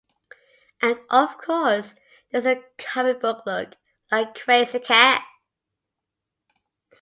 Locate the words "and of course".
0.81-1.93